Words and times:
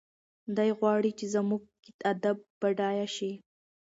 دی 0.55 0.69
غواړي 0.79 1.11
چې 1.19 1.25
زموږ 1.33 1.63
ادب 2.11 2.37
بډایه 2.59 3.07
شي. 3.15 3.31